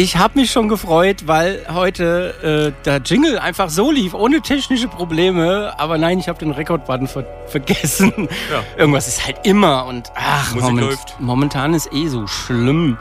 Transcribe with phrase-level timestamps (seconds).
[0.00, 4.88] Ich habe mich schon gefreut, weil heute äh, der Jingle einfach so lief, ohne technische
[4.88, 5.74] Probleme.
[5.76, 8.10] Aber nein, ich habe den Rekordbutton ver vergessen.
[8.50, 8.64] Ja.
[8.78, 12.96] Irgendwas ist halt immer und ach, moment, momentan ist eh so schlimm.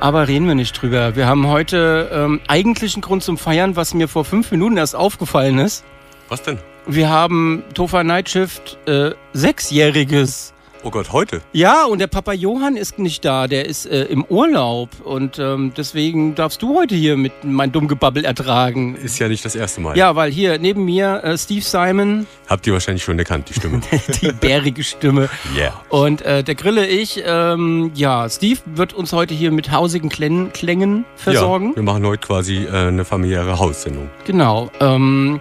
[0.00, 1.14] Aber reden wir nicht drüber.
[1.14, 4.96] Wir haben heute ähm, eigentlich einen Grund zum Feiern, was mir vor fünf Minuten erst
[4.96, 5.84] aufgefallen ist.
[6.30, 6.58] Was denn?
[6.86, 10.53] Wir haben Tofa Nightshift äh, sechsjähriges
[10.86, 11.40] Oh Gott, heute?
[11.54, 14.90] Ja, und der Papa Johann ist nicht da, der ist äh, im Urlaub.
[15.02, 18.94] Und ähm, deswegen darfst du heute hier mit mein Dummgebabbel ertragen.
[18.96, 19.96] Ist ja nicht das erste Mal.
[19.96, 22.26] Ja, weil hier neben mir äh, Steve Simon.
[22.48, 23.80] Habt ihr wahrscheinlich schon erkannt, die Stimme.
[24.20, 25.30] die bärige Stimme.
[25.56, 25.62] Ja.
[25.62, 25.82] Yeah.
[25.88, 30.52] Und äh, der Grille ich, ähm, ja, Steve wird uns heute hier mit hausigen Klängen,
[30.52, 31.70] Klängen versorgen.
[31.70, 34.10] Ja, wir machen heute quasi äh, eine familiäre Haussendung.
[34.26, 34.70] Genau.
[34.80, 35.40] Ähm,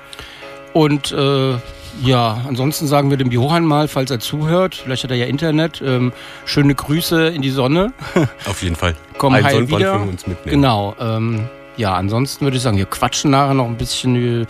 [0.71, 1.55] und äh,
[2.01, 5.81] ja, ansonsten sagen wir dem Johann mal, falls er zuhört, vielleicht hat er ja Internet,
[5.85, 6.11] ähm,
[6.45, 7.93] schöne Grüße in die Sonne.
[8.47, 8.95] Auf jeden Fall.
[9.17, 9.99] Komm Ein heil wieder.
[9.99, 10.61] Für uns mitnehmen.
[10.61, 10.95] Genau.
[10.99, 11.47] Ähm,
[11.77, 14.47] ja, ansonsten würde ich sagen, wir quatschen nachher noch ein bisschen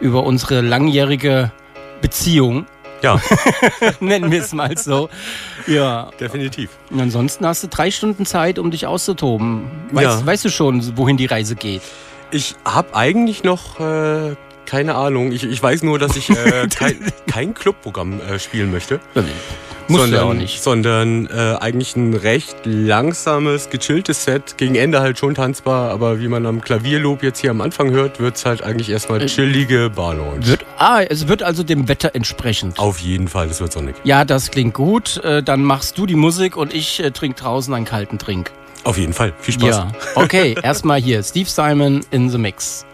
[0.00, 1.50] über unsere langjährige
[2.00, 2.66] Beziehung.
[3.02, 3.20] Ja.
[4.00, 5.08] Nennen wir es mal so.
[5.66, 6.10] Ja.
[6.20, 6.70] Definitiv.
[6.90, 9.64] Und ansonsten hast du drei Stunden Zeit, um dich auszutoben.
[9.92, 10.26] Weißt, Ja.
[10.26, 11.82] weißt du schon, wohin die Reise geht?
[12.30, 14.36] Ich habe eigentlich noch äh,
[14.70, 15.32] keine Ahnung.
[15.32, 19.00] Ich, ich weiß nur, dass ich äh, kein, kein Clubprogramm äh, spielen möchte.
[19.88, 20.62] Musst sondern, auch nicht.
[20.62, 24.56] Sondern äh, eigentlich ein recht langsames, gechilltes Set.
[24.58, 28.20] Gegen Ende halt schon tanzbar, aber wie man am Klavierloop jetzt hier am Anfang hört,
[28.20, 30.46] wird es halt eigentlich erstmal chillige Barlounge.
[30.46, 32.78] Wird, ah, es wird also dem Wetter entsprechend.
[32.78, 33.96] Auf jeden Fall, das wird sonnig.
[34.04, 35.16] Ja, das klingt gut.
[35.24, 38.52] Äh, Dann machst du die Musik und ich äh, trinke draußen einen kalten Trink.
[38.84, 39.32] Auf jeden Fall.
[39.40, 39.76] Viel Spaß.
[39.76, 40.54] Ja, okay.
[40.62, 42.86] Erstmal hier Steve Simon in the Mix.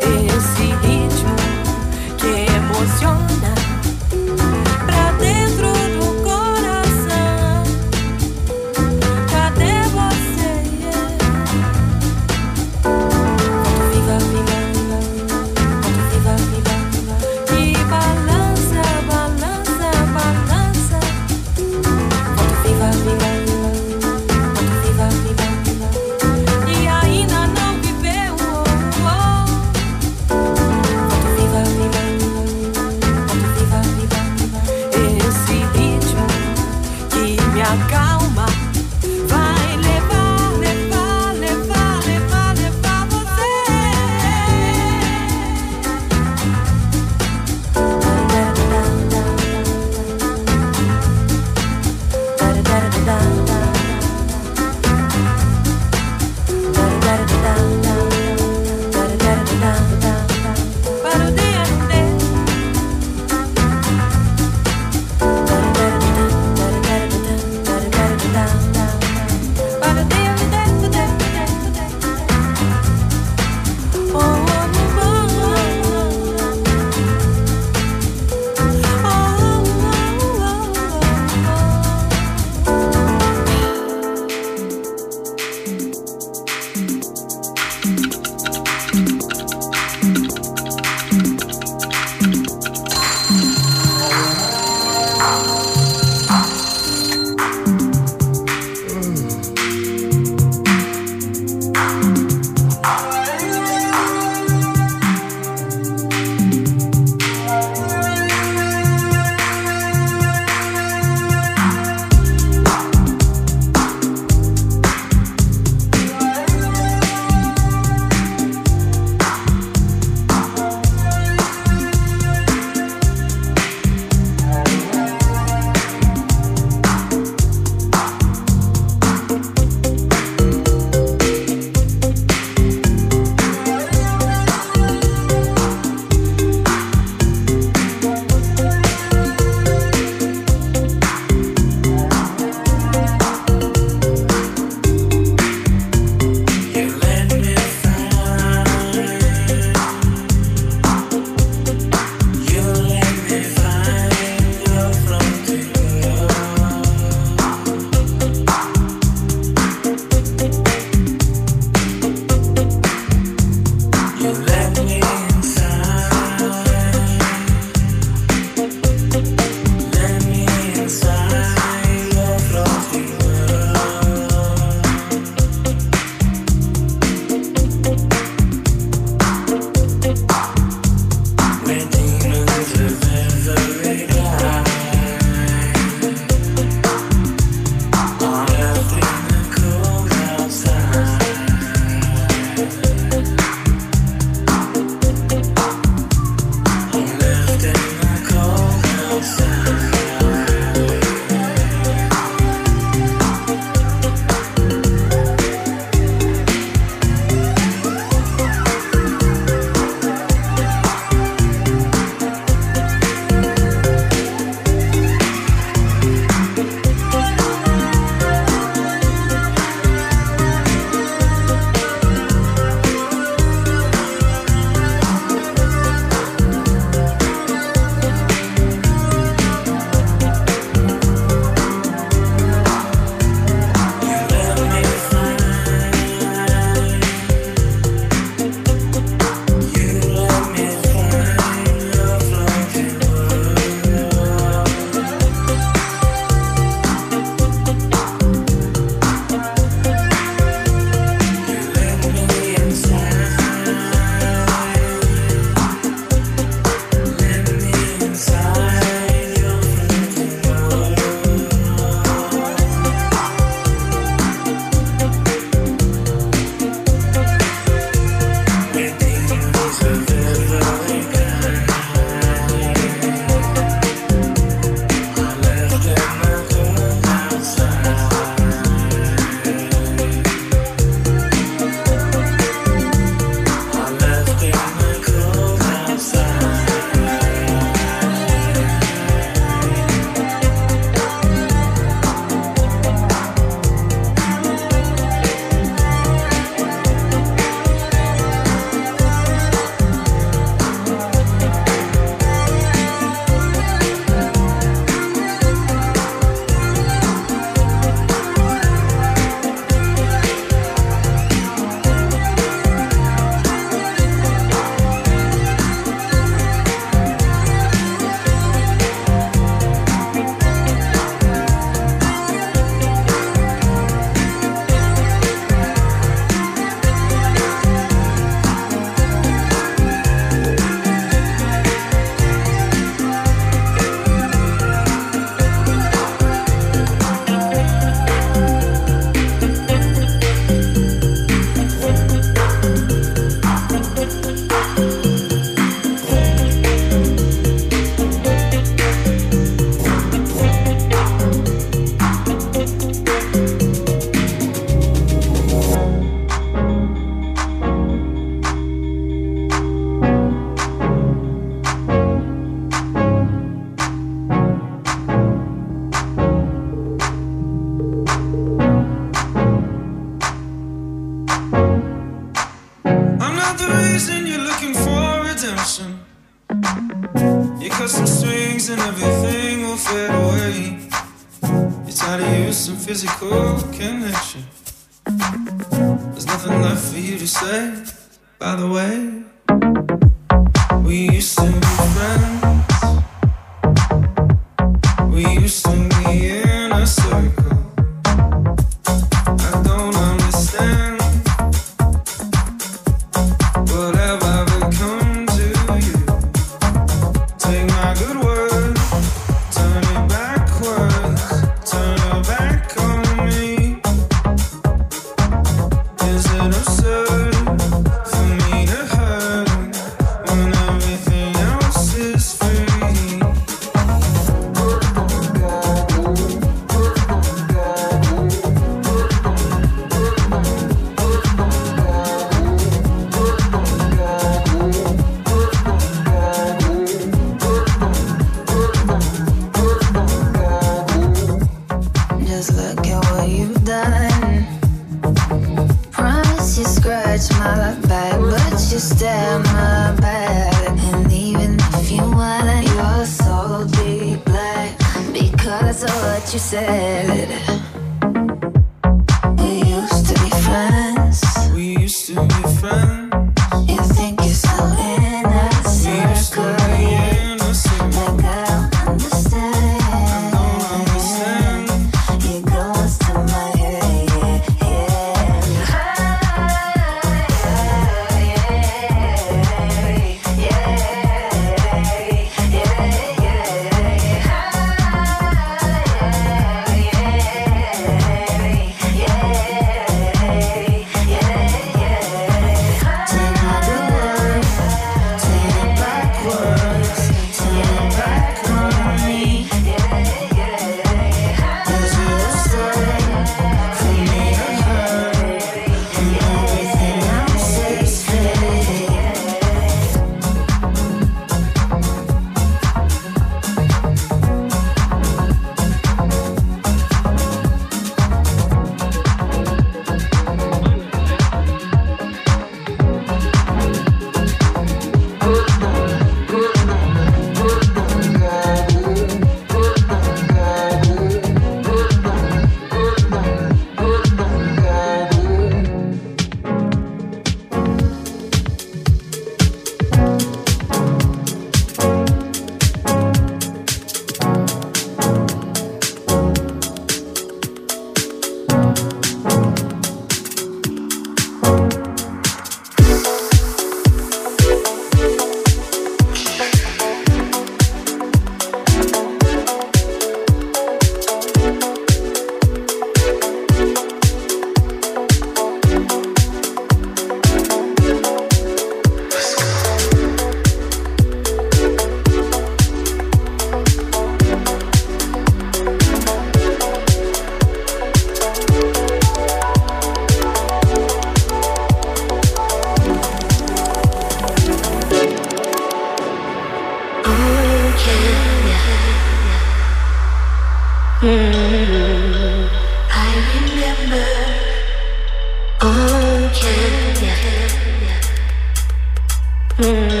[599.61, 600.00] Mm.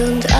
[0.00, 0.33] Und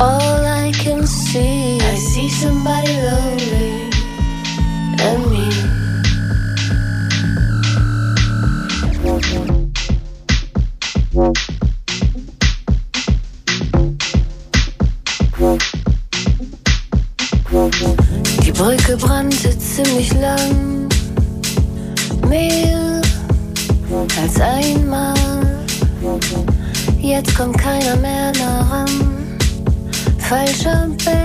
[0.00, 0.29] All
[30.62, 31.19] 准备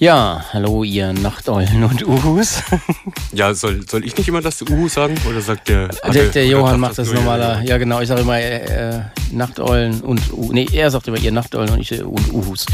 [0.00, 2.62] Ja, hallo ihr Nachteulen und Uhus.
[3.34, 5.14] Ja, soll, soll ich nicht immer das Uhu sagen?
[5.28, 5.88] Oder sagt der.
[5.88, 7.60] Der, der Johann macht das nur normaler.
[7.62, 8.00] Ja, genau.
[8.00, 10.52] Ich sage immer äh, äh, Nachteulen und U.
[10.52, 12.64] Nee, er sagt immer ihr Nachteulen und ich äh, und Uhus.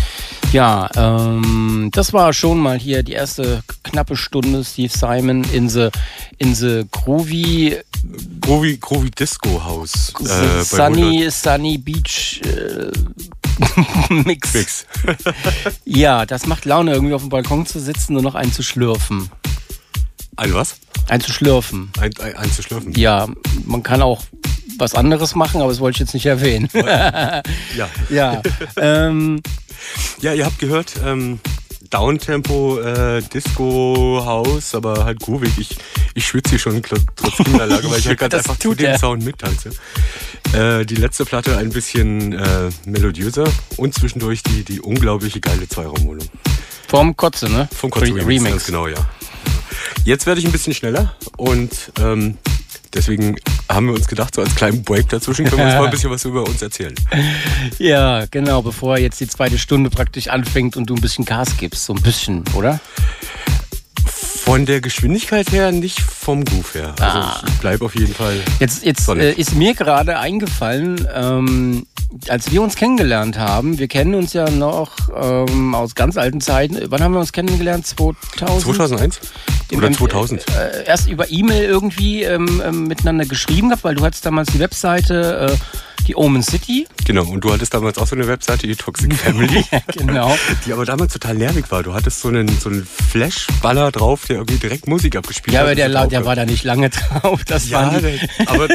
[0.52, 5.88] Ja, ähm, das war schon mal hier die erste knappe Stunde Steve Simon in the,
[6.38, 7.76] in the Groovy
[8.40, 10.12] Groovy, Groovy Disco House.
[10.20, 12.35] Äh, Sunny, Sunny Beach
[14.08, 14.08] Mix.
[14.10, 14.86] 100 Mix.
[15.84, 19.30] Ja, das macht Laune, irgendwie auf dem Balkon zu sitzen und noch einen zu schlürfen.
[20.36, 20.76] Ein was?
[21.08, 21.90] Einen zu schlürfen.
[21.98, 22.92] Ein, ein, ein zu schlürfen.
[22.94, 23.28] Ja,
[23.64, 24.22] man kann auch
[24.78, 26.68] was anderes machen, aber das wollte ich jetzt nicht erwähnen.
[27.76, 27.88] Ja.
[28.10, 28.42] ja,
[28.76, 29.42] ähm,
[30.20, 31.40] Ja, ihr habt gehört, ähm,
[31.90, 35.52] Downtempo, äh, Disco, House, aber halt groovig.
[35.58, 35.76] Ich,
[36.14, 38.96] ich schwitze hier schon trotz Kinderlage, weil ich halt ganz Das einfach zu dem.
[38.98, 39.70] Sound mittanze.
[40.52, 43.44] Äh, die letzte Platte ein bisschen äh, melodiöser
[43.76, 46.26] und zwischendurch die, die unglaubliche geile Zweiraumwohnung.
[46.88, 47.68] vom Kotze, ne?
[47.74, 48.50] Vom Kotze Re- Remix.
[48.50, 48.96] Ganz genau, ja.
[50.04, 52.38] Jetzt werde ich ein bisschen schneller und ähm,
[52.94, 53.36] deswegen
[53.68, 56.10] haben wir uns gedacht, so als kleinen Break dazwischen können wir uns mal ein bisschen
[56.10, 56.94] was über uns erzählen.
[57.78, 61.84] Ja, genau, bevor jetzt die zweite Stunde praktisch anfängt und du ein bisschen Gas gibst,
[61.84, 62.80] so ein bisschen, oder?
[64.20, 66.94] Von der Geschwindigkeit her, nicht vom Groove her.
[67.00, 67.42] Also Ah.
[67.46, 68.36] ich bleibe auf jeden Fall.
[68.60, 71.86] Jetzt, jetzt äh, ist mir gerade eingefallen, ähm,
[72.28, 76.78] als wir uns kennengelernt haben, wir kennen uns ja noch ähm, aus ganz alten Zeiten.
[76.88, 77.86] Wann haben wir uns kennengelernt?
[77.86, 78.62] 2000?
[78.76, 79.20] 2001?
[79.74, 80.44] Oder Im- 2000?
[80.48, 84.60] Äh, erst über E-Mail irgendwie ähm, ähm, miteinander geschrieben gehabt, weil du hattest damals die
[84.60, 85.56] Webseite, äh,
[86.06, 86.86] die Omen City.
[87.04, 90.36] Genau, und du hattest damals auch so eine Webseite, die Toxic Family, Ja, genau.
[90.66, 91.82] die aber damals total nervig war.
[91.82, 95.66] Du hattest so einen, so einen Flash-Baller drauf, der irgendwie direkt Musik abgespielt Ja, hat.
[95.66, 96.90] aber der, la- der war da nicht lange
[97.20, 97.44] drauf.
[97.44, 98.68] Das Ja, waren die, aber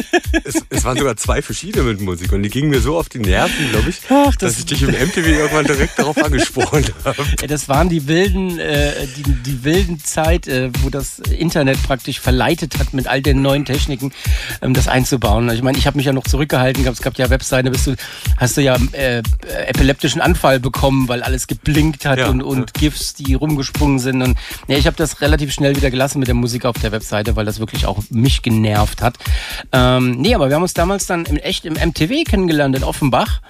[0.43, 3.19] es, es waren sogar zwei verschiedene mit Musik und die gingen mir so auf die
[3.19, 7.23] Nerven, glaube ich, Ach, das- dass ich dich im MTV irgendwann direkt darauf angesprochen habe.
[7.39, 12.19] Ja, das waren die wilden, äh, die, die wilden Zeit, äh, wo das Internet praktisch
[12.19, 14.11] verleitet hat, mit all den neuen Techniken
[14.61, 15.45] ähm, das einzubauen.
[15.49, 16.97] Also Ich meine, ich habe mich ja noch zurückgehalten, gehabt.
[16.97, 17.95] es gab ja Webseiten, da bist du,
[18.37, 19.21] hast du ja äh,
[19.67, 24.21] epileptischen Anfall bekommen, weil alles geblinkt hat Ja, und, und GIFs, die rumgesprungen sind.
[24.21, 24.37] Und
[24.67, 27.45] ja, ich habe das relativ schnell wieder gelassen mit der Musik auf der Webseite, weil
[27.45, 29.15] das wirklich auch mich genervt hat.
[29.71, 33.41] Ähm, nee, aber wir haben uns damals dann im, echt im MTW kennengelernt in Offenbach.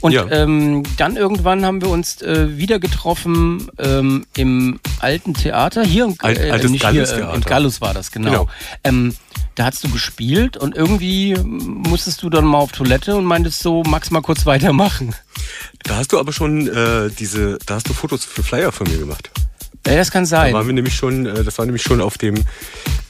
[0.00, 0.26] Und Ja.
[0.30, 5.82] ähm, dann irgendwann haben wir uns äh, wieder getroffen ähm, im alten Theater.
[5.84, 7.40] Hier im, Alt- äh, altes nicht hier, Gallus äh, im Theater.
[7.48, 8.30] Gallus war das, genau.
[8.30, 8.48] Genau.
[8.84, 9.14] Ähm,
[9.54, 13.82] da hast du gespielt und irgendwie musstest du dann mal auf Toilette und meintest so,
[13.82, 15.14] magst mal kurz weitermachen.
[15.82, 18.98] Da hast du aber schon äh, diese, da hast du Fotos für Flyer von mir
[18.98, 19.30] gemacht.
[19.86, 20.52] Ja, das kann Da sein.
[20.54, 22.34] waren wir nämlich schon, äh, das war nämlich schon auf dem,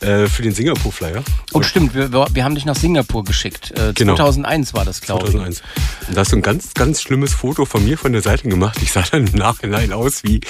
[0.00, 1.22] äh, für den Singapur-Flyer.
[1.52, 3.72] Und stimmt, wir, wir haben dich nach Singapur geschickt.
[3.72, 4.14] Äh, Genau.
[4.14, 5.32] 2001 war das, glaube ich.
[5.32, 5.62] 2001.
[6.08, 8.78] Und da hast du ein ganz, ganz schlimmes Foto von mir von der Seite gemacht.
[8.82, 10.36] Ich sah dann im Nachhinein aus wie.
[10.36, 10.40] wie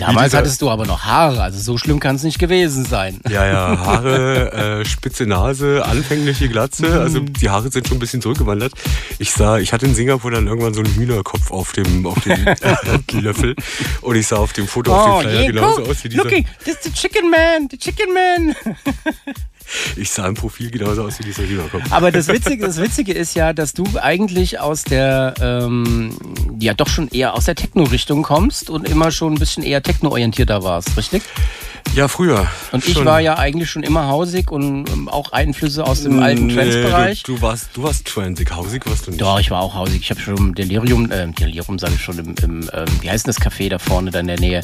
[0.00, 3.20] Damals dieser- hattest du aber noch Haare, also so schlimm kann es nicht gewesen sein.
[3.30, 7.00] Ja, ja, Haare, äh, spitze Nase, anfängliche Glatze.
[7.00, 7.32] Also Mhm.
[7.34, 8.72] die Haare sind schon ein bisschen zurückgewandert.
[9.20, 12.36] Ich sah, ich hatte in Singapur dann irgendwann so einen Hühnerkopf auf dem, auf dem
[13.22, 13.54] Löffel.
[14.02, 16.24] Und ich sah auf dem Foto auf dem Flyer yeah, genauso guck, aus wie dieser.
[16.24, 18.54] looking, this is the chicken man, the chicken man.
[19.96, 21.82] Ich sah im Profil genauso aus wie dieser Hühnerkopf.
[21.90, 26.16] Aber das Witzige, das Witzige ist ja, dass du eigentlich aus der, ähm,
[26.58, 30.62] ja doch schon eher aus der Techno-Richtung kommst und immer schon ein bisschen eher techno-orientierter
[30.62, 31.22] warst, richtig?
[31.94, 32.46] Ja, früher.
[32.72, 33.04] Und ich schon.
[33.04, 37.22] war ja eigentlich schon immer hausig und ähm, auch Einflüsse aus dem alten Nee, Trance-Bereich.
[37.22, 39.20] Du, du warst, du warst Transig, hausig warst du nicht.
[39.20, 40.00] Doch, ich war auch hausig.
[40.02, 43.26] Ich habe schon im Delirium, äh, Delirium sage ich schon, im, im ähm, wie heißt
[43.26, 44.62] denn das Café da vorne da in der Nähe?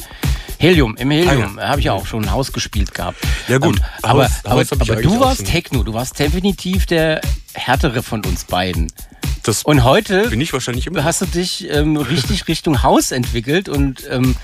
[0.65, 1.69] Helium, im Helium Ah, ja.
[1.69, 3.19] habe ich auch schon ein Haus gespielt gehabt.
[3.49, 3.77] Ja, gut.
[3.77, 5.45] Ähm, aber Haus- aber, Haus aber du warst.
[5.45, 7.21] Techno, du warst definitiv der
[7.55, 8.91] härtere von uns beiden.
[9.43, 11.05] Das Und heute bin ich wahrscheinlich immer.
[11.05, 14.37] hast du dich ähm, richtig Richtung Haus entwickelt und ähm,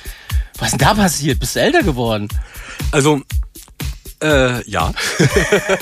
[0.59, 1.41] was ist denn da passiert?
[1.41, 2.29] Bist du älter geworden?
[2.91, 3.23] Also,
[4.23, 4.93] äh, ja.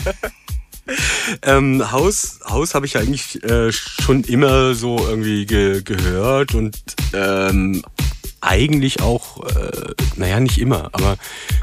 [1.43, 6.76] ähm, Haus, Haus habe ich eigentlich äh, schon immer so irgendwie ge gehört und
[7.12, 7.82] ähm,
[8.41, 11.16] eigentlich auch, äh, naja, nicht immer, aber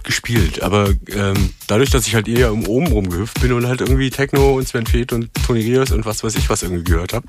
[0.03, 0.61] gespielt.
[0.61, 4.53] Aber ähm, dadurch, dass ich halt eher um oben rumgehüpft bin und halt irgendwie Techno
[4.53, 7.27] und Sven Feth und Tony Rios und was weiß ich was irgendwie gehört habe,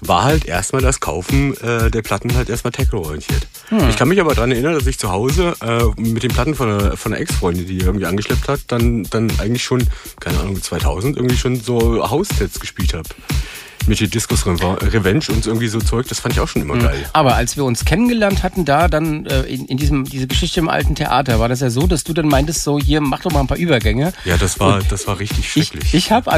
[0.00, 3.46] war halt erstmal das Kaufen äh, der Platten halt erstmal Techno-orientiert.
[3.88, 6.70] Ich kann mich aber daran erinnern, dass ich zu Hause äh, mit den Platten von
[6.70, 9.84] einer, von einer Ex-Freundin, die irgendwie angeschleppt hat, dann, dann eigentlich schon,
[10.20, 13.08] keine Ahnung, 2000 irgendwie schon so House-Sets gespielt habe.
[13.86, 17.06] Mit die Discos Revenge und irgendwie so Zeug, das fand ich auch schon immer geil.
[17.12, 20.68] Aber als wir uns kennengelernt hatten, da dann äh, in, in diesem diese Geschichte im
[20.68, 23.40] alten Theater, war das ja so, dass du dann meintest, so hier mach doch mal
[23.40, 24.12] ein paar Übergänge.
[24.24, 25.94] Ja, das war, das war richtig Ich, schrecklich.
[25.94, 26.30] ich habe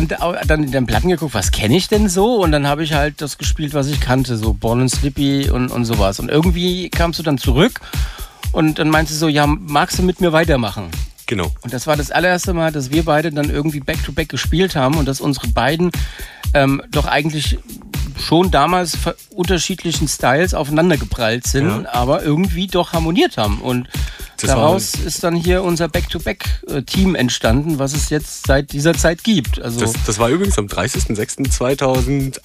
[0.46, 2.36] dann in den Platten geguckt, was kenne ich denn so?
[2.36, 5.70] Und dann habe ich halt das gespielt, was ich kannte, so Born and Slippy und,
[5.70, 6.20] und sowas.
[6.20, 7.80] Und irgendwie kamst du dann zurück
[8.52, 10.90] Und dann meinte sie so, ja, magst du mit mir weitermachen?
[11.30, 11.50] Genau.
[11.60, 15.06] Und das war das allererste Mal, dass wir beide dann irgendwie Back-to-Back gespielt haben und
[15.06, 15.92] dass unsere beiden
[16.54, 17.58] ähm, doch eigentlich
[18.18, 18.98] schon damals
[19.30, 21.84] unterschiedlichen Styles aufeinander geprallt sind, Ja.
[21.94, 23.60] aber irgendwie doch harmoniert haben.
[23.60, 23.86] Und
[24.38, 29.60] Das daraus ist dann hier unser Back-to-Back-Team entstanden, was es jetzt seit dieser Zeit gibt.
[29.62, 32.40] Also Das, das war übrigens am 30.06.2001.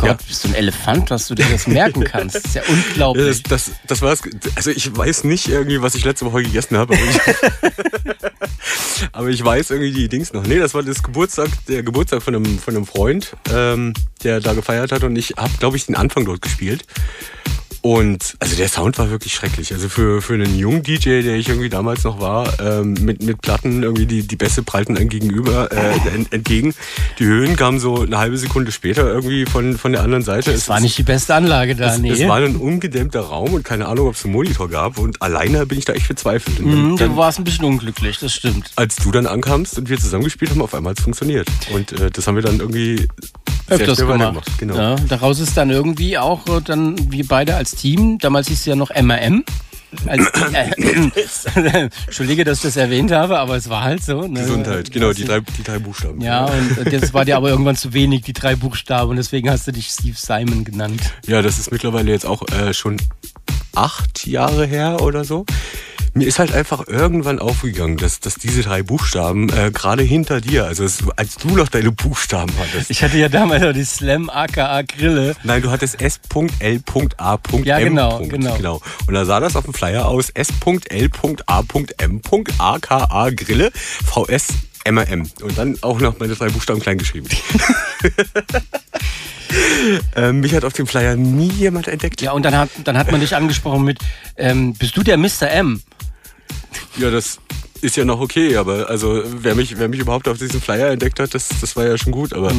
[0.00, 0.18] Gott, ja.
[0.26, 2.36] bist du ein Elefant, dass du dir das merken kannst.
[2.36, 3.42] Das ist ja unglaublich.
[3.42, 4.22] das, das, das war's.
[4.56, 7.20] Also ich weiß nicht irgendwie, was ich letzte Woche gegessen habe, aber ich,
[9.12, 10.46] aber ich weiß irgendwie die Dings noch.
[10.46, 13.92] Nee, das war das Geburtstag, der Geburtstag von einem, von einem Freund, ähm,
[14.24, 16.84] der da gefeiert hat und ich habe, glaube ich, den Anfang dort gespielt.
[17.82, 19.72] Und also der Sound war wirklich schrecklich.
[19.72, 23.40] Also für, für einen jungen DJ, der ich irgendwie damals noch war, ähm, mit, mit
[23.40, 26.74] Platten irgendwie die, die Bässe prallten einem gegenüber äh, ent, entgegen.
[27.18, 30.52] Die Höhen kamen so eine halbe Sekunde später irgendwie von, von der anderen Seite.
[30.52, 32.10] das war nicht die beste Anlage da, es, nee.
[32.10, 34.98] es war ein ungedämmter Raum und keine Ahnung, ob es einen Monitor gab.
[34.98, 36.60] Und alleine bin ich da echt verzweifelt.
[36.60, 38.70] Und dann, Mhm, dann, du warst ein bisschen unglücklich, das stimmt.
[38.76, 41.48] als du dann ankamst und wir zusammengespielt haben, auf einmal hat es funktioniert.
[41.72, 43.08] Und äh, das haben wir dann irgendwie
[43.70, 44.50] öfters gemacht.
[44.58, 44.76] Genau.
[44.76, 48.66] Ja, daraus ist dann irgendwie auch äh, dann wir beide als Team, damals hieß es
[48.66, 49.44] ja noch MRM.
[50.06, 50.30] Als,
[51.56, 54.26] äh, Entschuldige, dass ich das erwähnt habe, aber es war halt so.
[54.26, 54.40] Ne?
[54.40, 56.20] Gesundheit, genau, die drei, die drei Buchstaben.
[56.20, 59.50] Ja, und äh, das war dir aber irgendwann zu wenig, die drei Buchstaben, und deswegen
[59.50, 61.00] hast du dich Steve Simon genannt.
[61.26, 62.98] Ja, das ist mittlerweile jetzt auch äh, schon
[63.74, 65.46] acht Jahre her oder so.
[66.12, 70.64] Mir ist halt einfach irgendwann aufgegangen, dass, dass diese drei Buchstaben äh, gerade hinter dir,
[70.64, 72.90] also es, als du noch deine Buchstaben hattest.
[72.90, 75.36] Ich hatte ja damals noch die Slam aka Grille.
[75.44, 76.82] Nein, du hattest S.L.A.M.
[77.64, 78.56] Ja, genau, genau.
[78.56, 78.80] genau.
[79.06, 82.20] Und da sah das auf dem Flyer aus S.L.A.M.
[82.58, 83.70] aka Grille
[84.04, 84.48] VS
[84.90, 85.30] MRM.
[85.42, 87.28] Und dann auch noch meine drei Buchstaben klein geschrieben.
[90.16, 92.20] ähm, mich hat auf dem Flyer nie jemand entdeckt.
[92.22, 93.98] Ja, und dann hat, dann hat man dich angesprochen mit,
[94.36, 95.50] ähm, bist du der Mr.
[95.50, 95.82] M?
[96.98, 97.38] Ja, das
[97.82, 101.18] ist ja noch okay, aber also wer mich, wer mich überhaupt auf diesem Flyer entdeckt
[101.18, 102.34] hat, das, das war ja schon gut.
[102.34, 102.52] Aber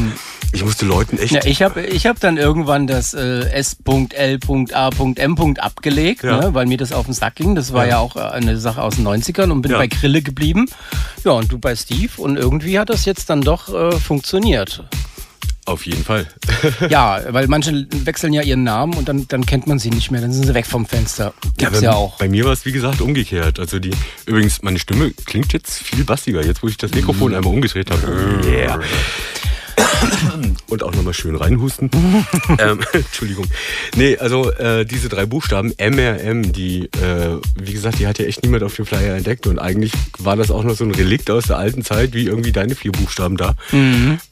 [0.52, 1.32] ich musste Leuten echt.
[1.32, 5.56] Ja, ich habe ich hab dann irgendwann das äh, S.L.A.M.
[5.60, 6.40] abgelegt, Ja.
[6.42, 7.54] ne, weil mir das auf den Sack ging.
[7.56, 8.00] Das war ja, Ja.
[8.00, 9.78] auch eine Sache aus den 90ern und bin Ja.
[9.78, 10.66] bei Grille geblieben.
[11.24, 12.12] Ja, und du bei Steve.
[12.18, 14.84] Und irgendwie hat das jetzt dann doch äh, funktioniert.
[15.66, 16.26] Auf jeden Fall.
[16.90, 20.20] ja, weil manche wechseln ja ihren Namen und dann, dann kennt man sie nicht mehr.
[20.20, 21.34] Dann sind sie weg vom Fenster.
[21.58, 22.18] Gibt's bei, ja auch.
[22.18, 23.60] Bei mir war es wie gesagt umgekehrt.
[23.60, 23.92] Also die
[24.26, 26.96] übrigens meine Stimme klingt jetzt viel bassiger, jetzt wo ich das Mm.
[26.96, 28.42] Mikrofon einmal umgedreht habe.
[28.46, 28.80] Yeah.
[30.68, 31.90] Und auch nochmal schön reinhusten.
[32.60, 33.46] ähm, Entschuldigung.
[33.96, 38.44] Nee, also äh, diese drei Buchstaben MRM, die, äh, wie gesagt, die hat ja echt
[38.44, 39.48] niemand auf dem Flyer entdeckt.
[39.48, 42.52] Und eigentlich war das auch noch so ein Relikt aus der alten Zeit, wie irgendwie
[42.52, 43.56] deine vier Buchstaben da.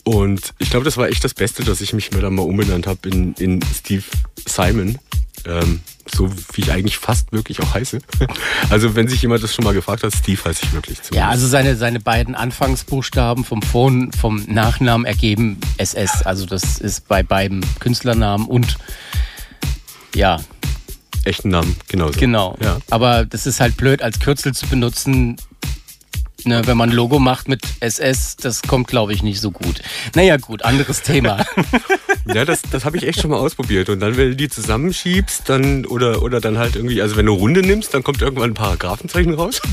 [0.04, 2.88] Und ich glaube, das war echt das Beste, dass ich mich mir dann mal umbenannt
[2.88, 4.04] habe in, in Steve
[4.48, 4.98] Simon.
[5.46, 5.82] Ähm,
[6.12, 8.00] so wie ich eigentlich fast wirklich auch heiße.
[8.70, 10.98] Also wenn sich jemand das schon mal gefragt hat, Steve heiße ich wirklich.
[10.98, 11.32] Ja, zumindest.
[11.32, 16.22] also seine, seine beiden Anfangsbuchstaben vom Vorn, vom Nachnamen ergeben SS.
[16.24, 18.78] Also das ist bei beiden Künstlernamen und
[20.14, 20.40] ja,
[21.26, 22.20] echten Namen, genauso.
[22.20, 22.58] genau.
[22.62, 22.80] Ja.
[22.90, 25.38] Aber das ist halt blöd, als Kürzel zu benutzen.
[26.46, 29.82] Ne, wenn man ein Logo macht mit SS, das kommt, glaube ich, nicht so gut.
[30.16, 31.46] Naja, gut, anderes Thema.
[32.34, 33.90] Ja, das, das habe ich echt schon mal ausprobiert.
[33.90, 37.34] Und dann, wenn du die zusammenschiebst, dann oder, oder dann halt irgendwie, also wenn du
[37.34, 39.62] Runde nimmst, dann kommt irgendwann ein Paragraphenzeichen raus.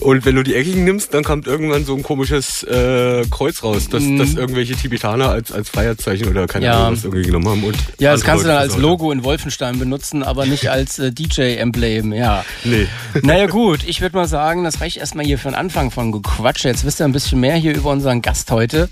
[0.00, 3.88] Und wenn du die eckigen nimmst, dann kommt irgendwann so ein komisches äh, Kreuz raus,
[3.90, 6.72] das, das irgendwelche Tibetaner als, als Feierzeichen oder keine Mhm.
[6.72, 6.78] Ja.
[6.80, 7.64] Ahnung was irgendwie genommen haben.
[7.64, 11.12] Und Ja, das kannst du dann als Logo in Wolfenstein benutzen, aber nicht als äh,
[11.12, 12.44] DJ-Emblem, ja.
[12.64, 12.86] Nee.
[13.22, 16.64] Naja gut, ich würde mal sagen, das reicht erstmal hier für den Anfang von Gequatsch.
[16.64, 18.88] Jetzt wisst ihr ein bisschen mehr hier über unseren Gast heute.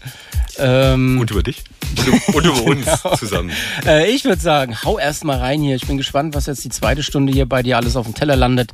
[0.59, 1.65] Ähm, Und über dich.
[1.99, 3.17] Und, über- und über uns Genau.
[3.17, 3.51] zusammen.
[3.87, 5.77] äh, ich würde sagen, hau erstmal rein hier.
[5.77, 8.37] Ich bin gespannt, was jetzt die zweite Stunde hier bei dir alles auf dem Teller
[8.37, 8.73] landet.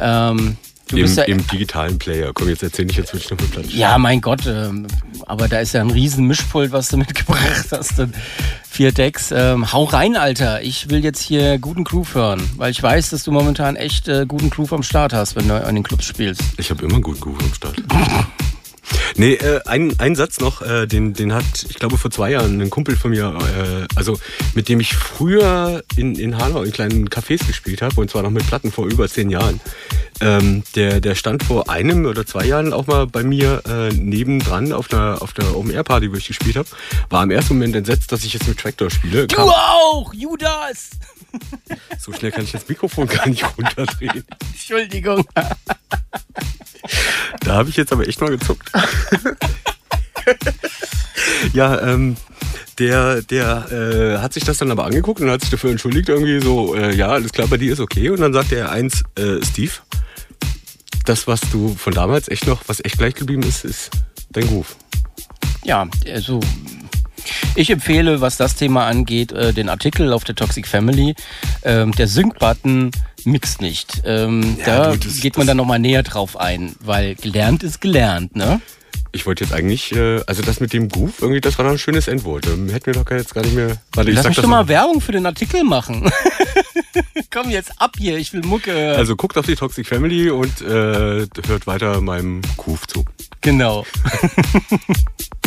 [0.00, 0.56] Ähm,
[0.92, 2.32] du Im, bist ja, Im digitalen Player.
[2.32, 3.66] Komm, jetzt erzähl ich jetzt wirklich noch mit Platz.
[3.70, 4.86] ja, mein Gott, ähm,
[5.26, 7.98] aber da ist ja ein riesen Mischpult, was du mitgebracht hast.
[7.98, 8.14] Und
[8.68, 9.32] vier Decks.
[9.34, 10.62] Ähm, hau rein, Alter.
[10.62, 14.24] Ich will jetzt hier guten Groove hören, weil ich weiß, dass du momentan echt äh,
[14.26, 16.42] guten Groove am Start hast, wenn du an den Clubs spielst.
[16.58, 17.82] Ich habe immer guten Groove am Start.
[19.16, 22.60] Nee, äh, ein, ein Satz noch, äh, den, den hat, ich glaube, vor zwei Jahren
[22.60, 24.18] ein Kumpel von mir, äh, also
[24.54, 28.30] mit dem ich früher in, in Hanau in kleinen Cafés gespielt habe, und zwar noch
[28.30, 29.60] mit Platten vor über zehn Jahren.
[30.20, 34.72] Ähm, der, der stand vor einem oder zwei Jahren auch mal bei mir äh, nebendran
[34.72, 36.68] auf einer, auf der Open-Air-Party, wo ich gespielt habe.
[37.10, 39.26] War im ersten Moment entsetzt, dass ich jetzt mit Tractor spiele.
[39.26, 40.90] Du Kam, auch, Judas!
[41.98, 44.24] so schnell kann ich das Mikrofon gar nicht runterdrehen.
[44.52, 45.24] Entschuldigung.
[47.40, 48.70] Da habe ich jetzt aber echt mal gezuckt.
[51.52, 52.16] ja, ähm,
[52.78, 56.40] der, der äh, hat sich das dann aber angeguckt und hat sich dafür entschuldigt, irgendwie
[56.40, 58.10] so, äh, ja, alles klar, bei dir ist okay.
[58.10, 59.72] Und dann sagte er eins, äh, Steve,
[61.04, 63.90] das, was du von damals echt noch, was echt gleich geblieben ist, ist
[64.30, 64.76] dein Groove.
[65.64, 66.40] Ja, also
[67.54, 71.14] ich empfehle, was das Thema angeht, äh, den Artikel auf der Toxic Family.
[71.62, 72.90] Ähm, der Sync-Button
[73.26, 74.02] mixt nicht.
[74.04, 78.34] Ähm, Ja, da das- geht man dann nochmal näher drauf ein, weil gelernt ist gelernt,
[78.36, 78.60] ne?
[79.14, 81.78] Ich wollte jetzt eigentlich, äh, also das mit dem Groove, irgendwie, das war doch ein
[81.78, 82.46] schönes Endwort.
[82.46, 83.76] Ähm, hätten wir doch jetzt gar nicht mehr.
[83.92, 84.68] Warte, ich Lass mich doch mal noch.
[84.68, 86.10] Werbung für den Artikel machen.
[87.30, 88.72] Komm jetzt ab hier, ich will Mucke.
[88.72, 88.96] hören.
[88.96, 93.04] Also guckt auf die Toxic Family und äh, hört weiter meinem Groove zu.
[93.42, 93.84] genau.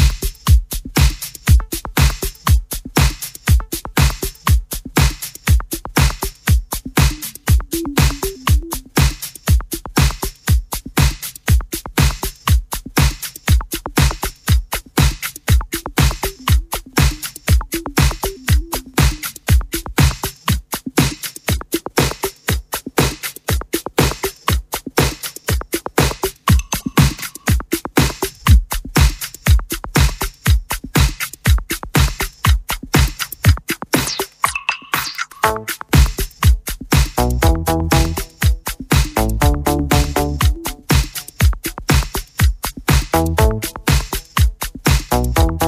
[45.16, 45.65] you.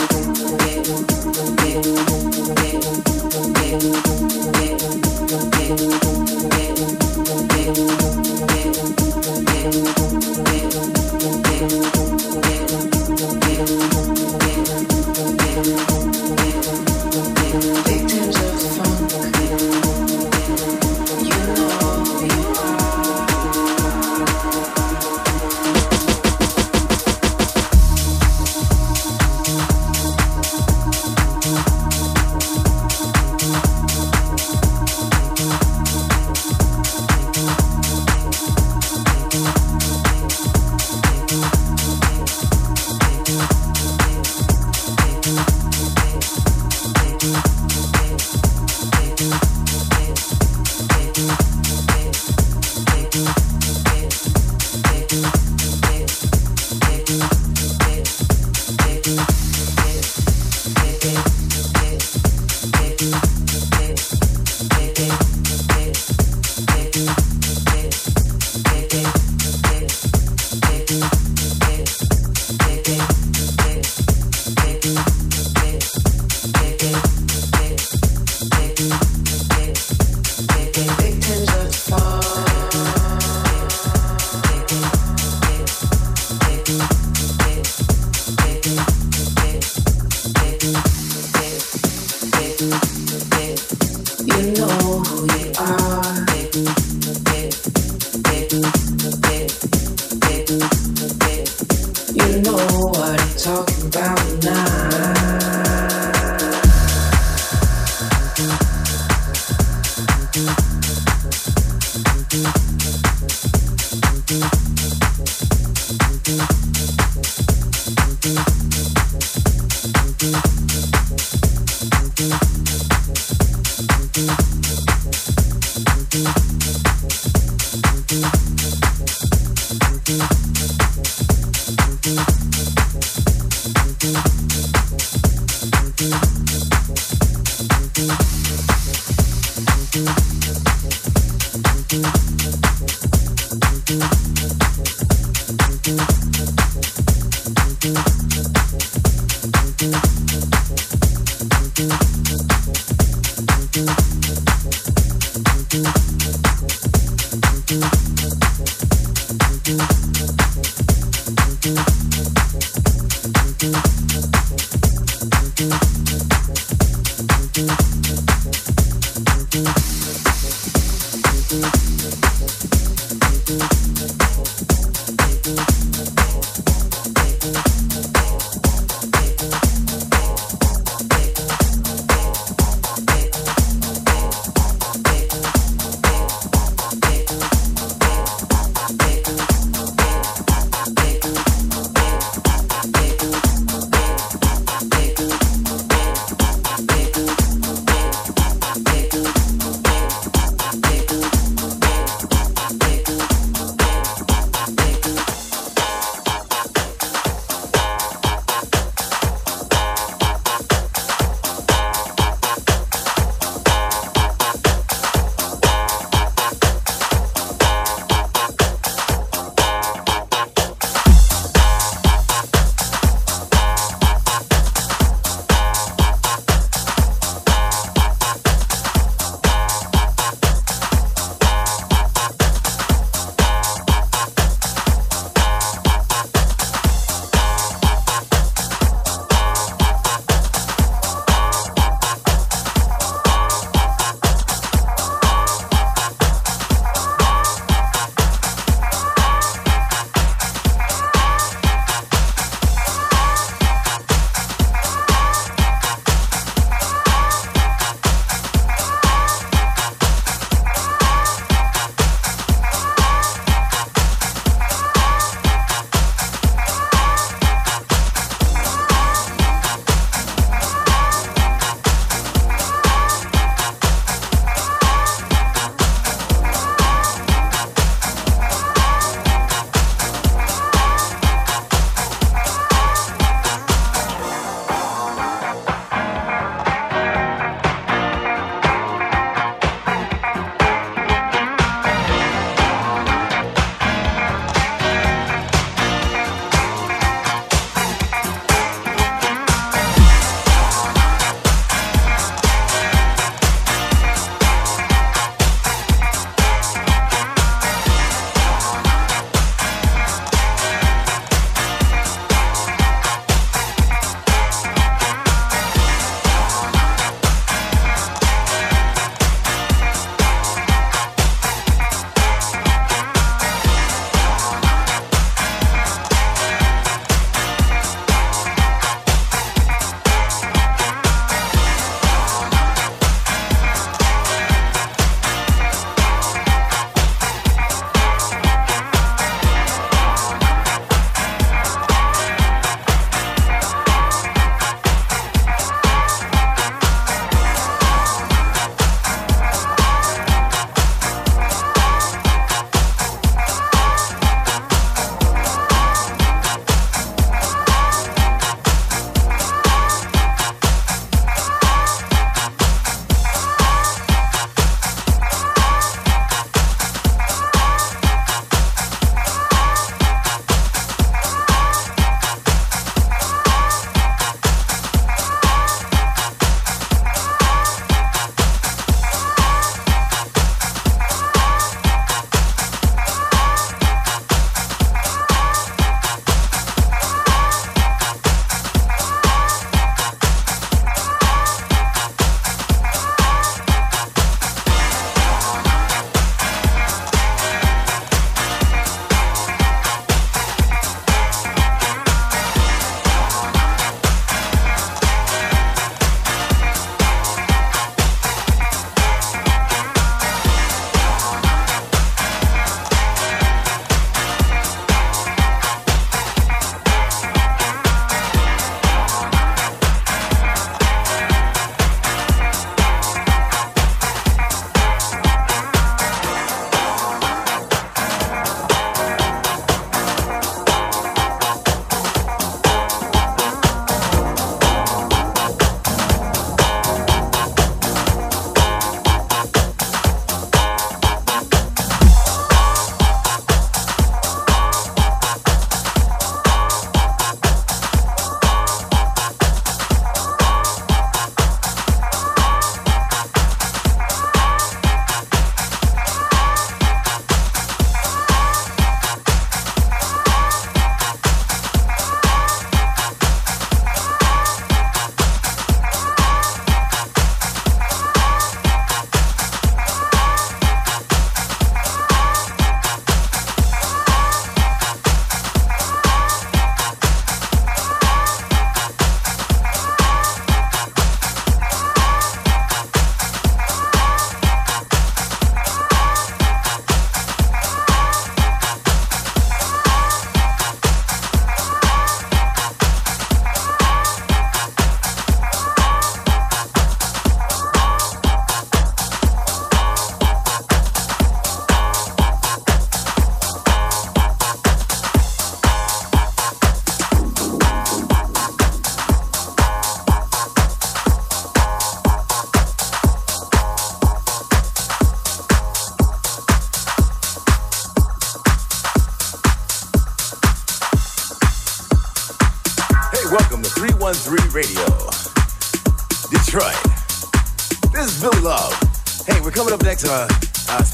[6.14, 6.19] you.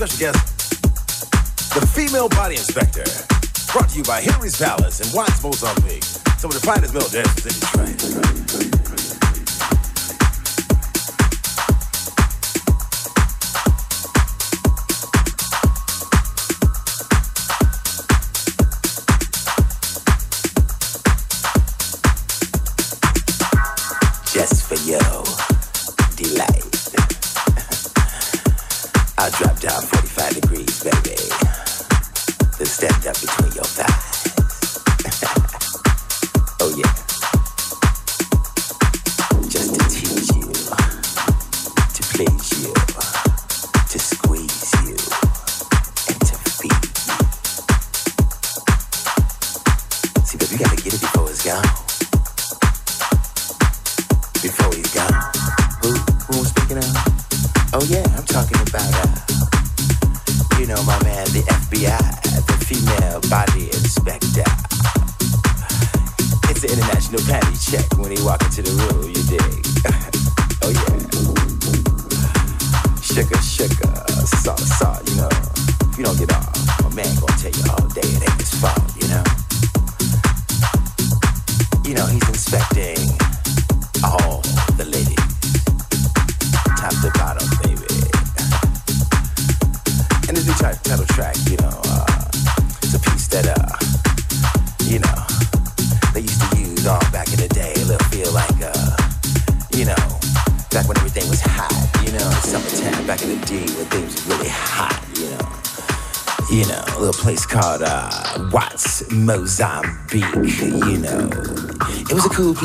[0.07, 0.70] special guest,
[1.75, 3.05] the female body inspector.
[3.73, 6.05] Brought to you by Henry's Palace and Watts Mozambique.
[6.39, 7.75] Some of the finest male dancers in the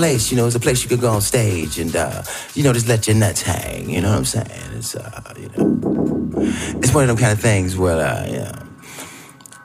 [0.02, 2.24] place, you know, it's a place you could go on stage and, uh,
[2.56, 3.88] you know, just let your nuts hang.
[3.88, 4.72] You know what I'm saying?
[4.74, 6.42] It's, uh, you know,
[6.82, 8.52] it's one of them kind of things where, uh, you know,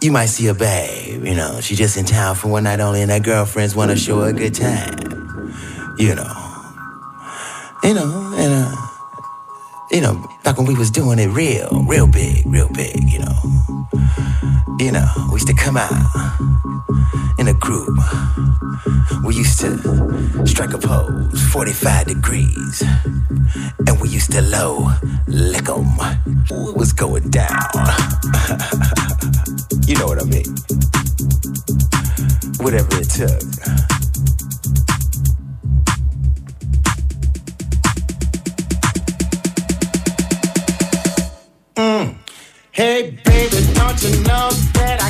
[0.02, 3.00] you might see a babe, you know, she just in town for one night only
[3.00, 5.54] and her girlfriends want to show her a good time.
[5.98, 6.34] You know.
[7.82, 8.76] You know, and, uh,
[9.90, 13.88] you know, back when we was doing it real, real big, real big, you know.
[14.78, 15.90] You know, we used to come out
[17.38, 17.96] in a group.
[19.24, 22.82] We used to strike a pose 45 degrees.
[23.86, 24.90] And we used to low
[25.26, 25.84] lick 'em.
[26.48, 27.48] What was going down?
[29.86, 30.54] you know what I mean.
[32.60, 33.40] Whatever it took.
[41.76, 42.16] Mm.
[42.72, 43.45] Hey, baby
[44.04, 45.05] enough that I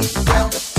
[0.00, 0.69] Well,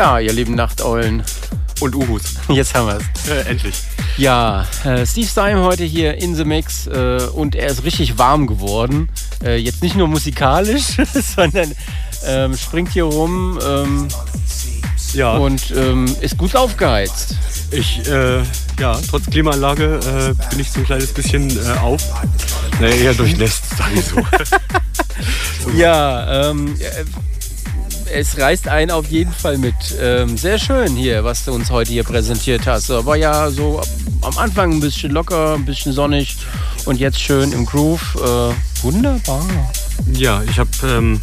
[0.00, 1.22] Ja, ihr lieben Nachteulen.
[1.80, 2.22] Und Uhus.
[2.48, 3.28] Jetzt haben wir es.
[3.28, 3.74] Äh, endlich.
[4.16, 8.46] Ja, äh, Steve Stein heute hier in The Mix äh, und er ist richtig warm
[8.46, 9.10] geworden.
[9.44, 10.96] Äh, jetzt nicht nur musikalisch,
[11.36, 11.74] sondern
[12.24, 14.08] ähm, springt hier rum ähm,
[15.12, 15.36] Ja.
[15.36, 17.34] und ähm, ist gut aufgeheizt.
[17.70, 18.38] Ich, äh,
[18.78, 20.00] ja, trotz Klimaanlage
[20.34, 22.02] äh, bin ich so ein kleines bisschen auf.
[22.80, 24.16] Naja, eher durchnässt, sag ich so.
[25.76, 27.04] Ja, ähm, äh,
[28.12, 29.74] es reißt einen auf jeden Fall mit.
[30.00, 32.88] Ähm, sehr schön hier, was du uns heute hier präsentiert hast.
[32.88, 33.80] War ja so
[34.22, 36.36] am Anfang ein bisschen locker, ein bisschen sonnig
[36.84, 38.16] und jetzt schön im Groove.
[38.16, 39.44] Äh, wunderbar.
[40.12, 41.20] ja, ich habe ähm,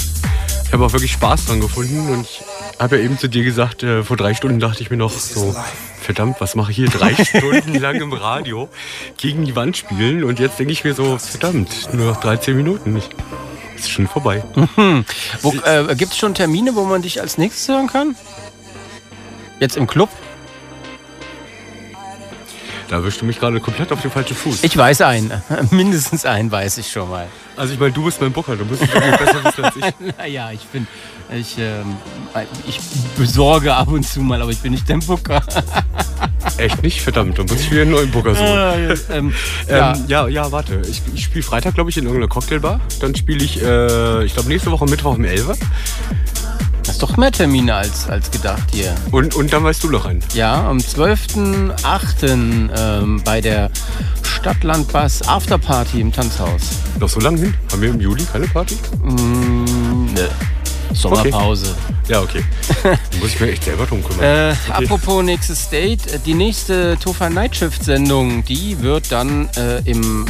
[0.66, 2.42] ich hab auch wirklich Spaß dran gefunden und ich
[2.80, 5.56] habe ja eben zu dir gesagt, äh, vor drei Stunden dachte ich mir noch so,
[6.02, 8.70] verdammt, was mache ich hier drei Stunden lang im Radio
[9.18, 12.98] gegen die Wand spielen und jetzt denke ich mir so, verdammt, nur noch 13 Minuten.
[12.98, 13.10] Ich,
[13.80, 14.44] ist schon vorbei.
[15.42, 18.16] Wo, äh, Gibt es schon Termine, wo man dich als nächstes hören kann?
[19.60, 20.10] Jetzt im Club?
[22.90, 24.64] Da wischst du mich gerade komplett auf den falschen Fuß.
[24.64, 25.32] Ich weiß einen.
[25.72, 27.28] Mindestens einen weiß ich schon mal.
[27.58, 29.84] also ich meine, du bist mein Booker, du bist besser wissen als ich.
[30.18, 30.88] Naja, ich bin.
[31.38, 31.98] Ich, ähm,
[32.66, 32.80] ich
[33.18, 35.42] besorge ab und zu mal, aber ich bin nicht der Booker.
[36.58, 37.02] Echt nicht?
[37.02, 38.48] Verdammt, dann muss ich wieder einen neuen Booker suchen.
[39.12, 39.34] ähm,
[39.68, 39.94] ja.
[39.94, 40.82] Ähm, ja, ja, warte.
[40.90, 42.80] Ich, ich spiele Freitag, glaube ich, in irgendeiner Cocktailbar.
[43.02, 45.60] Dann spiele ich, äh, ich glaube, nächste Woche Mittwoch um 11 Das
[46.98, 48.96] ist doch mehr Termine als, als gedacht hier.
[49.12, 50.24] und, und dann weißt du noch einen.
[50.34, 52.24] Ja, am 12.08.
[52.76, 53.70] Ähm, bei der
[54.24, 56.62] Stadtlandbass Afterparty im Tanzhaus.
[57.00, 57.54] Noch so lange hin?
[57.72, 58.80] Haben wir im Juli keine Party?
[59.04, 60.28] Mm, ne.
[60.94, 61.76] Sommerpause.
[62.08, 62.44] Ja, okay.
[62.84, 64.24] Dann muss ich mir echt selber drum kümmern.
[64.24, 64.86] Äh, Okay.
[64.86, 70.26] Apropos nächstes Date, äh, die nächste Tofa Nightshift Sendung, die wird dann äh, im,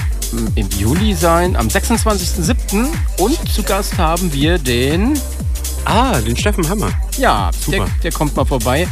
[0.56, 2.88] im Juli sein, am 26.07.
[3.20, 5.18] Und zu Gast haben wir den,
[5.90, 6.91] Ah, den Steffen Hammer.
[7.17, 7.77] ja, Super.
[7.77, 8.88] der, der kommt mal vorbei.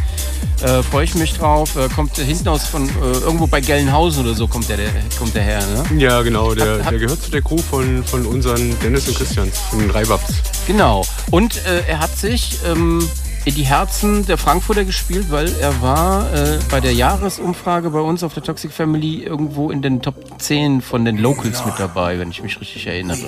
[0.61, 1.75] Äh, Freue ich mich drauf.
[1.75, 5.35] Äh, kommt hinten aus von äh, irgendwo bei Gelnhausen oder so kommt der, der kommt
[5.35, 5.99] der her, ne?
[6.01, 6.53] Ja, genau.
[6.55, 9.79] Der, Hat- hat- der gehört zu der Crew von, von unseren Dennis und Christians, von
[9.79, 10.33] den Reibabs.
[10.67, 11.03] Genau.
[11.31, 13.07] Und äh, er hat sich ähm,
[13.45, 18.23] in die Herzen der Frankfurter gespielt, weil er war äh, bei der Jahresumfrage bei uns
[18.23, 22.31] auf der Toxic Family irgendwo in den Top 10 von den Locals mit dabei, wenn
[22.31, 23.19] ich mich richtig erinnere.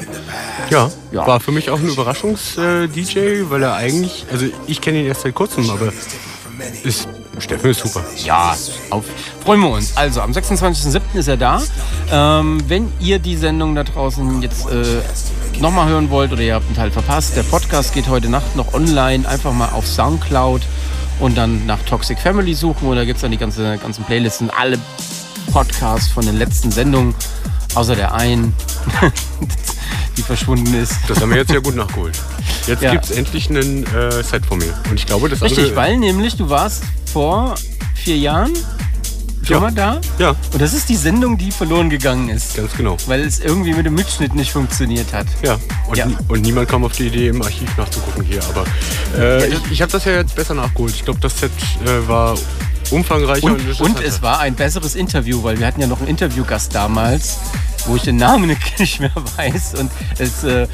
[0.71, 1.27] Ja, Ja.
[1.27, 5.35] war für mich auch ein Überraschungs-DJ, weil er eigentlich, also ich kenne ihn erst seit
[5.35, 5.93] kurzem, aber
[6.83, 7.07] ist,
[7.39, 8.03] Steffen ist super.
[8.23, 8.55] Ja,
[8.89, 9.05] auf,
[9.43, 9.95] freuen wir uns.
[9.95, 11.01] Also am 26.07.
[11.13, 11.61] ist er da.
[12.11, 15.01] Ähm, wenn ihr die Sendung da draußen jetzt äh,
[15.59, 18.73] nochmal hören wollt oder ihr habt einen Teil verpasst, der Podcast geht heute Nacht noch
[18.73, 19.27] online.
[19.27, 20.61] Einfach mal auf Soundcloud
[21.19, 24.49] und dann nach Toxic Family suchen und da gibt es dann die ganze, ganzen Playlisten,
[24.49, 24.77] alle
[25.51, 27.15] Podcasts von den letzten Sendungen,
[27.77, 28.53] außer der einen,
[30.17, 30.93] die verschwunden ist.
[31.07, 32.17] Das haben wir jetzt ja gut nachgeholt.
[32.65, 32.91] Jetzt Ja.
[32.91, 34.73] gibt es endlich einen äh, Set von mir.
[34.89, 36.83] Und ich glaube, das Richtig, weil nämlich du warst
[37.13, 37.55] vor
[37.95, 38.51] vier Jahren
[39.43, 39.59] schon Ja.
[39.59, 42.55] mal da Ja, und das ist die Sendung, die verloren gegangen ist.
[42.55, 42.97] ganz genau.
[43.05, 45.27] Weil es irgendwie mit dem Mitschnitt nicht funktioniert hat.
[45.43, 45.57] Ja,
[45.87, 46.07] und, Ja.
[46.07, 48.41] nie- und niemand kam auf die Idee, im Archiv nachzugucken hier.
[48.49, 48.65] Aber
[49.17, 50.93] äh, ich, ich habe das ja jetzt besser nachgeholt.
[50.95, 51.51] Ich glaube, das Set
[51.85, 52.35] äh, war
[52.91, 56.73] umfangreicher Und, und es war ein besseres Interview, weil wir hatten ja noch einen Interviewgast
[56.73, 57.37] damals,
[57.85, 59.75] wo ich den Namen nicht mehr weiß.
[59.75, 60.67] Und es, äh,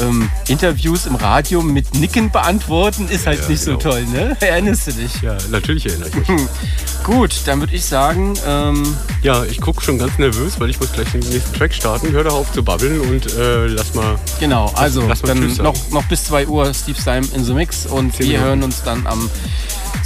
[0.00, 3.90] ähm, Interviews im Radio mit Nicken beantworten ist halt Ja, nicht so genau.
[3.90, 4.36] toll, ne?
[4.40, 5.20] Erinnerst du dich?
[5.22, 6.28] Ja, natürlich erinnere ich mich.
[7.04, 10.92] Gut, dann würde ich sagen, ähm, ja, ich gucke schon ganz nervös, weil ich muss
[10.92, 12.12] gleich den nächsten Track starten.
[12.12, 14.16] Hör doch auf zu babbeln und äh, lass mal...
[14.38, 17.86] genau, also lass mal dann noch, noch bis 2 Uhr Steve Stein in the Mix
[17.86, 19.30] und wir hören uns dann am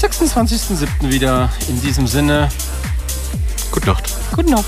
[0.00, 1.10] 26.07.
[1.10, 1.43] wieder.
[1.68, 2.48] In diesem Sinne,
[3.70, 4.12] Gute Nacht.
[4.34, 4.64] gute Nacht.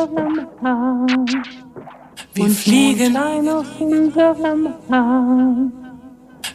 [0.00, 1.06] unserem Haar.
[2.34, 5.56] Wir und fliegen Mondschein auf unserem Haar.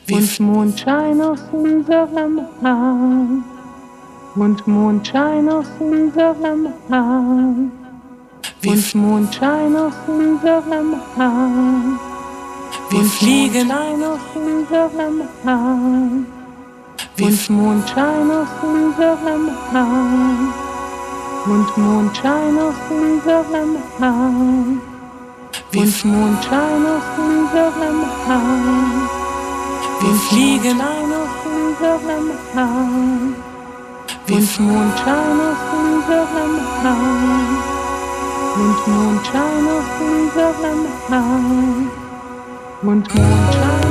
[0.05, 3.27] Wir und Mondschein auf unserem Haar.
[4.35, 7.55] Und Mondschein auf unserem Haar.
[8.65, 11.99] Und Mondschein auf unserem Haar.
[12.89, 16.09] Wir fliegen ein auf unserem Haar.
[17.19, 20.64] Und Mondschein auf unserem Haar
[21.47, 24.33] und Mondschein auf unserem Haar.
[25.75, 29.09] Und Mondschein auf unserem Haar.
[30.01, 32.87] Wir fliegen ein auf unserem Haar.
[34.27, 37.05] Und Mondschein auf unserem Haar.
[38.55, 41.41] Und Mondschein auf unserem Haar.
[42.81, 43.84] Und Mondschein.